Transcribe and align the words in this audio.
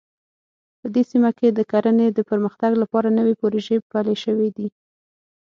په 0.79 0.87
دې 0.93 1.03
سیمه 1.11 1.31
کې 1.37 1.47
د 1.51 1.59
کرنې 1.71 2.07
د 2.11 2.19
پرمختګ 2.29 2.71
لپاره 2.81 3.09
نوې 3.17 3.33
پروژې 3.41 3.77
پلې 3.91 4.15
شوې 4.23 4.49
دي 4.57 4.67